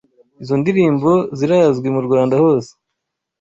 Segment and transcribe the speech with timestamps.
[0.43, 2.71] Izo ndirimbo zirazwi mu Rwanda hose